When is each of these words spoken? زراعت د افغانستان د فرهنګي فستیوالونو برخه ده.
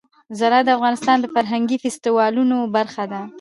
زراعت 0.39 0.65
د 0.65 0.69
افغانستان 0.77 1.17
د 1.19 1.25
فرهنګي 1.33 1.77
فستیوالونو 1.83 2.57
برخه 2.75 3.03
ده. 3.11 3.21